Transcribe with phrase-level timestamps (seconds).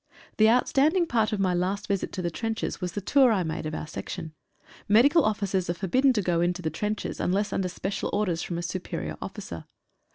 [0.37, 3.67] The outstanding part of my last visit to the trenches was the tour I made
[3.67, 4.33] of our section.
[4.89, 8.57] Medical officers are for bidden to go into the trenches, unless under special orders from
[8.57, 9.65] a superior officer.